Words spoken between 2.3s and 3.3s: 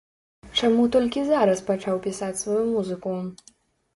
сваю музыку?